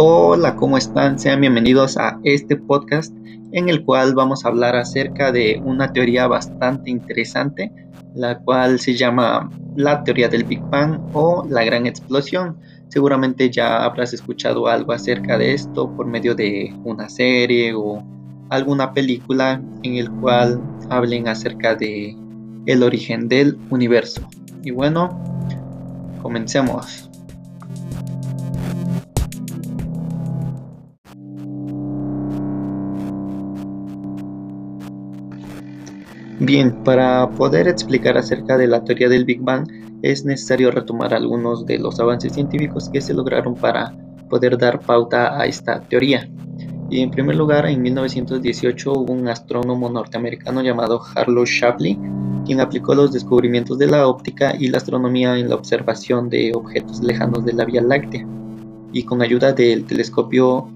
Hola, 0.00 0.54
¿cómo 0.54 0.78
están? 0.78 1.18
Sean 1.18 1.40
bienvenidos 1.40 1.96
a 1.96 2.20
este 2.22 2.54
podcast 2.54 3.12
en 3.50 3.68
el 3.68 3.84
cual 3.84 4.14
vamos 4.14 4.44
a 4.44 4.48
hablar 4.48 4.76
acerca 4.76 5.32
de 5.32 5.60
una 5.64 5.92
teoría 5.92 6.28
bastante 6.28 6.88
interesante, 6.88 7.72
la 8.14 8.38
cual 8.38 8.78
se 8.78 8.94
llama 8.94 9.50
la 9.74 10.04
teoría 10.04 10.28
del 10.28 10.44
Big 10.44 10.60
Bang 10.70 11.00
o 11.14 11.44
la 11.50 11.64
gran 11.64 11.84
explosión. 11.84 12.58
Seguramente 12.86 13.50
ya 13.50 13.82
habrás 13.82 14.14
escuchado 14.14 14.68
algo 14.68 14.92
acerca 14.92 15.36
de 15.36 15.54
esto 15.54 15.90
por 15.96 16.06
medio 16.06 16.36
de 16.36 16.72
una 16.84 17.08
serie 17.08 17.74
o 17.74 18.00
alguna 18.50 18.92
película 18.92 19.60
en 19.82 19.96
el 19.96 20.12
cual 20.12 20.62
hablen 20.90 21.26
acerca 21.26 21.74
de 21.74 22.16
el 22.66 22.84
origen 22.84 23.26
del 23.26 23.58
universo. 23.68 24.20
Y 24.62 24.70
bueno, 24.70 25.20
comencemos. 26.22 27.07
Bien, 36.40 36.84
para 36.84 37.28
poder 37.30 37.66
explicar 37.66 38.16
acerca 38.16 38.56
de 38.56 38.68
la 38.68 38.84
teoría 38.84 39.08
del 39.08 39.24
Big 39.24 39.40
Bang 39.40 39.66
es 40.02 40.24
necesario 40.24 40.70
retomar 40.70 41.12
algunos 41.12 41.66
de 41.66 41.78
los 41.78 41.98
avances 41.98 42.32
científicos 42.32 42.88
que 42.88 43.00
se 43.00 43.12
lograron 43.12 43.56
para 43.56 43.92
poder 44.30 44.56
dar 44.56 44.78
pauta 44.78 45.40
a 45.40 45.46
esta 45.46 45.80
teoría. 45.80 46.28
Y 46.90 47.00
en 47.00 47.10
primer 47.10 47.34
lugar, 47.34 47.66
en 47.66 47.82
1918 47.82 48.92
hubo 48.92 49.12
un 49.12 49.26
astrónomo 49.26 49.90
norteamericano 49.90 50.62
llamado 50.62 51.02
Harlow 51.14 51.44
Shapley, 51.44 51.98
quien 52.46 52.60
aplicó 52.60 52.94
los 52.94 53.12
descubrimientos 53.12 53.76
de 53.76 53.88
la 53.88 54.06
óptica 54.06 54.54
y 54.56 54.68
la 54.68 54.78
astronomía 54.78 55.36
en 55.36 55.48
la 55.48 55.56
observación 55.56 56.30
de 56.30 56.52
objetos 56.54 57.02
lejanos 57.02 57.44
de 57.44 57.52
la 57.52 57.64
Vía 57.64 57.82
Láctea. 57.82 58.24
Y 58.92 59.02
con 59.02 59.22
ayuda 59.22 59.52
del 59.52 59.84
telescopio 59.84 60.70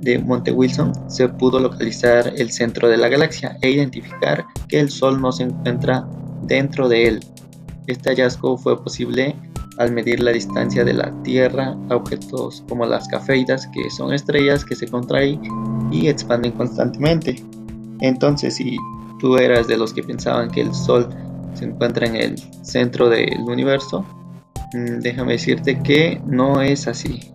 de 0.00 0.18
Monte 0.18 0.52
Wilson 0.52 0.92
se 1.10 1.28
pudo 1.28 1.60
localizar 1.60 2.32
el 2.36 2.50
centro 2.50 2.88
de 2.88 2.96
la 2.96 3.08
galaxia 3.08 3.56
e 3.60 3.70
identificar 3.70 4.44
que 4.68 4.80
el 4.80 4.90
Sol 4.90 5.20
no 5.20 5.32
se 5.32 5.44
encuentra 5.44 6.06
dentro 6.42 6.88
de 6.88 7.06
él. 7.06 7.20
Este 7.86 8.10
hallazgo 8.10 8.56
fue 8.56 8.82
posible 8.82 9.36
al 9.78 9.92
medir 9.92 10.20
la 10.20 10.32
distancia 10.32 10.84
de 10.84 10.92
la 10.92 11.10
Tierra 11.22 11.76
a 11.88 11.96
objetos 11.96 12.64
como 12.68 12.86
las 12.86 13.08
cafeidas, 13.08 13.66
que 13.68 13.90
son 13.90 14.12
estrellas 14.12 14.64
que 14.64 14.76
se 14.76 14.86
contraen 14.86 15.40
y 15.90 16.08
expanden 16.08 16.52
constantemente. 16.52 17.42
Entonces, 18.00 18.56
si 18.56 18.76
tú 19.18 19.36
eras 19.36 19.68
de 19.68 19.76
los 19.76 19.92
que 19.92 20.02
pensaban 20.02 20.50
que 20.50 20.62
el 20.62 20.74
Sol 20.74 21.08
se 21.54 21.64
encuentra 21.64 22.06
en 22.06 22.16
el 22.16 22.38
centro 22.62 23.08
del 23.08 23.40
universo, 23.40 24.04
mm, 24.74 25.00
déjame 25.00 25.32
decirte 25.32 25.80
que 25.82 26.20
no 26.26 26.62
es 26.62 26.86
así. 26.86 27.32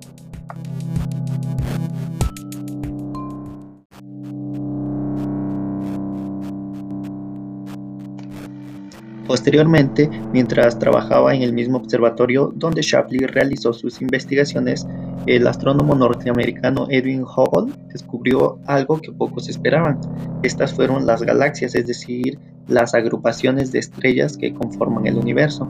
Posteriormente, 9.28 10.08
mientras 10.32 10.78
trabajaba 10.78 11.34
en 11.34 11.42
el 11.42 11.52
mismo 11.52 11.78
observatorio 11.78 12.54
donde 12.56 12.84
Shapley 12.84 13.22
realizó 13.22 13.74
sus 13.74 14.02
investigaciones, 14.02 14.86
el 15.26 15.48
astrónomo 15.48 15.96
norteamericano 15.96 16.86
Edwin 16.92 17.24
Hubble 17.24 17.74
descubrió 17.92 18.60
algo 18.68 19.02
que 19.02 19.12
pocos 19.12 19.50
esperaban. 19.50 20.00
Estas 20.44 20.74
fueron 20.74 21.08
las 21.08 21.24
galaxias, 21.24 21.74
es 21.74 21.88
decir, 21.88 22.38
las 22.68 22.94
agrupaciones 22.94 23.72
de 23.72 23.80
estrellas 23.80 24.38
que 24.38 24.54
conforman 24.54 25.08
el 25.08 25.16
universo. 25.16 25.68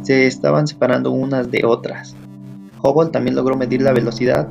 Se 0.00 0.26
estaban 0.26 0.66
separando 0.66 1.10
unas 1.10 1.50
de 1.50 1.64
otras. 1.66 2.16
Hubble 2.82 3.10
también 3.10 3.36
logró 3.36 3.54
medir 3.54 3.82
la 3.82 3.92
velocidad 3.92 4.48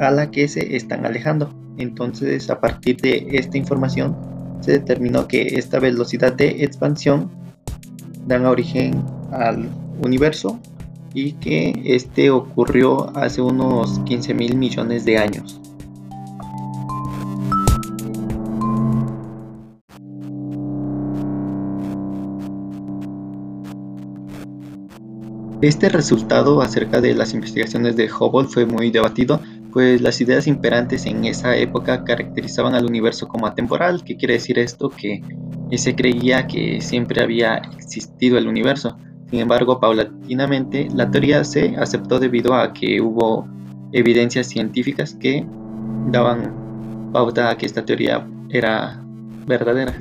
a 0.00 0.10
la 0.10 0.28
que 0.32 0.48
se 0.48 0.74
están 0.74 1.06
alejando. 1.06 1.54
Entonces, 1.78 2.50
a 2.50 2.60
partir 2.60 2.96
de 2.96 3.28
esta 3.30 3.56
información, 3.58 4.16
se 4.60 4.72
determinó 4.72 5.28
que 5.28 5.42
esta 5.58 5.78
velocidad 5.78 6.32
de 6.32 6.64
expansión 6.64 7.41
dan 8.26 8.46
origen 8.46 9.04
al 9.30 9.68
universo 10.04 10.58
y 11.14 11.32
que 11.34 11.82
este 11.84 12.30
ocurrió 12.30 13.16
hace 13.16 13.42
unos 13.42 13.98
15 14.00 14.34
mil 14.34 14.56
millones 14.56 15.04
de 15.04 15.18
años. 15.18 15.60
Este 25.62 25.88
resultado 25.88 26.60
acerca 26.60 27.00
de 27.00 27.14
las 27.14 27.34
investigaciones 27.34 27.94
de 27.94 28.10
Hubble 28.10 28.48
fue 28.48 28.66
muy 28.66 28.90
debatido, 28.90 29.40
pues 29.72 30.00
las 30.00 30.20
ideas 30.20 30.48
imperantes 30.48 31.06
en 31.06 31.24
esa 31.24 31.56
época 31.56 32.02
caracterizaban 32.02 32.74
al 32.74 32.84
universo 32.84 33.28
como 33.28 33.46
atemporal. 33.46 34.02
¿Qué 34.02 34.16
quiere 34.16 34.34
decir 34.34 34.58
esto? 34.58 34.88
Que 34.88 35.22
y 35.72 35.78
se 35.78 35.96
creía 35.96 36.46
que 36.46 36.82
siempre 36.82 37.22
había 37.22 37.54
existido 37.78 38.36
el 38.36 38.46
universo. 38.46 38.98
Sin 39.30 39.40
embargo, 39.40 39.80
paulatinamente 39.80 40.88
la 40.94 41.10
teoría 41.10 41.44
se 41.44 41.76
aceptó 41.76 42.20
debido 42.20 42.52
a 42.54 42.74
que 42.74 43.00
hubo 43.00 43.48
evidencias 43.90 44.48
científicas 44.48 45.14
que 45.14 45.46
daban 46.08 47.10
pauta 47.10 47.48
a 47.48 47.56
que 47.56 47.64
esta 47.64 47.86
teoría 47.86 48.28
era 48.50 49.02
verdadera. 49.46 49.94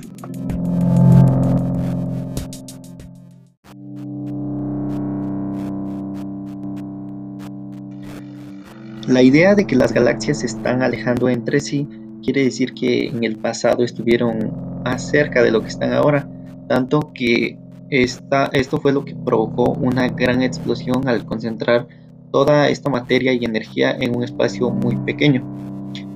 La 9.08 9.24
idea 9.24 9.56
de 9.56 9.66
que 9.66 9.78
las 9.78 9.94
galaxias 9.94 10.40
se 10.40 10.48
están 10.48 10.84
alejando 10.84 11.30
entre 11.30 11.62
sí 11.62 11.88
quiere 12.22 12.44
decir 12.44 12.74
que 12.74 13.08
en 13.08 13.24
el 13.24 13.38
pasado 13.38 13.86
estuvieron 13.86 14.71
acerca 14.86 15.42
de 15.44 15.52
lo 15.52 15.62
que 15.62 15.68
están 15.68 15.94
ahora, 15.94 16.30
tanto 16.68 17.12
que 17.14 17.58
esta, 17.90 18.46
esto 18.54 18.80
fue 18.80 18.94
lo 18.94 19.04
que 19.04 19.16
provocó 19.16 19.72
una 19.72 20.08
gran 20.08 20.42
explosión 20.42 21.08
al 21.08 21.26
concentrar 21.26 21.88
toda 22.32 22.70
esta 22.70 22.90
materia 22.90 23.34
y 23.34 23.44
energía 23.44 23.92
en 23.92 24.16
un 24.16 24.24
espacio 24.24 24.70
muy 24.70 24.96
pequeño. 24.98 25.44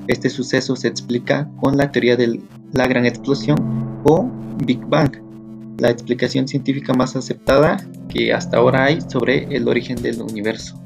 Este 0.08 0.30
suceso 0.30 0.76
se 0.76 0.88
explica 0.88 1.50
con 1.60 1.78
la 1.78 1.92
teoría 1.92 2.16
de 2.16 2.40
la 2.72 2.88
gran 2.88 3.06
explosión 3.06 3.58
o 4.06 4.30
Big 4.66 4.80
Bang, 4.86 5.12
la 5.80 5.90
explicación 5.90 6.48
científica 6.48 6.94
más 6.94 7.16
aceptada 7.16 7.78
que 8.08 8.34
hasta 8.34 8.58
ahora 8.58 8.86
hay 8.86 9.02
sobre 9.02 9.44
el 9.56 9.68
origen 9.68 10.02
del 10.02 10.22
universo. 10.22 10.80